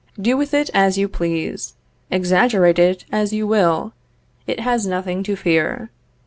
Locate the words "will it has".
3.45-4.87